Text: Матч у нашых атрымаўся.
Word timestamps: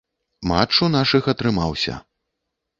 Матч 0.51 0.73
у 0.87 0.89
нашых 0.95 1.31
атрымаўся. 1.35 2.01